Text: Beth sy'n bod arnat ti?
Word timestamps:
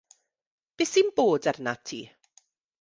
Beth 0.77 0.93
sy'n 0.95 1.09
bod 1.21 1.43
arnat 1.53 1.81
ti? 1.93 2.01